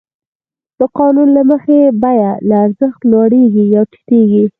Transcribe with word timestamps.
د 0.79 0.81
قانون 0.97 1.27
له 1.37 1.41
مخې 1.49 1.79
بیه 2.01 2.31
له 2.47 2.55
ارزښت 2.65 2.99
لوړېږي 3.11 3.63
یا 3.75 3.81
ټیټېږي 3.91 4.43